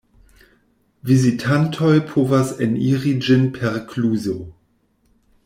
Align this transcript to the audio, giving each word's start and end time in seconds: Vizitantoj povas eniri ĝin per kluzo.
Vizitantoj 1.09 1.91
povas 2.13 2.55
eniri 2.69 3.13
ĝin 3.29 3.47
per 3.59 3.79
kluzo. 3.93 4.37